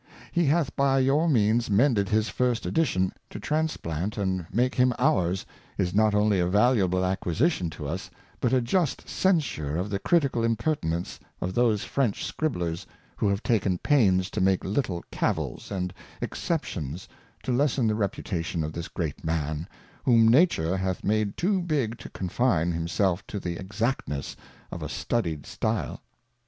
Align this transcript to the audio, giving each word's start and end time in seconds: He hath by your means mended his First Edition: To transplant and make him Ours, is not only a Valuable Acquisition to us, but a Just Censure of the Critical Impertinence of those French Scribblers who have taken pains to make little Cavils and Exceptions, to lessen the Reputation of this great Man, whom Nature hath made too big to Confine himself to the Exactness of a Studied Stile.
He 0.31 0.45
hath 0.47 0.75
by 0.75 0.97
your 0.97 1.29
means 1.29 1.69
mended 1.69 2.09
his 2.09 2.27
First 2.27 2.65
Edition: 2.65 3.13
To 3.29 3.39
transplant 3.39 4.17
and 4.17 4.47
make 4.51 4.73
him 4.73 4.93
Ours, 4.97 5.45
is 5.77 5.93
not 5.93 6.15
only 6.15 6.39
a 6.39 6.47
Valuable 6.47 7.05
Acquisition 7.05 7.69
to 7.69 7.87
us, 7.87 8.09
but 8.39 8.51
a 8.51 8.61
Just 8.61 9.07
Censure 9.07 9.77
of 9.77 9.91
the 9.91 9.99
Critical 9.99 10.43
Impertinence 10.43 11.19
of 11.39 11.53
those 11.53 11.83
French 11.83 12.25
Scribblers 12.25 12.87
who 13.17 13.27
have 13.29 13.43
taken 13.43 13.77
pains 13.77 14.31
to 14.31 14.41
make 14.41 14.63
little 14.65 15.03
Cavils 15.11 15.69
and 15.69 15.93
Exceptions, 16.19 17.07
to 17.43 17.51
lessen 17.51 17.85
the 17.85 17.93
Reputation 17.93 18.63
of 18.63 18.73
this 18.73 18.87
great 18.87 19.23
Man, 19.23 19.67
whom 20.03 20.27
Nature 20.27 20.77
hath 20.77 21.03
made 21.03 21.37
too 21.37 21.61
big 21.61 21.99
to 21.99 22.09
Confine 22.09 22.71
himself 22.71 23.27
to 23.27 23.39
the 23.39 23.55
Exactness 23.59 24.35
of 24.71 24.81
a 24.81 24.89
Studied 24.89 25.45
Stile. 25.45 26.01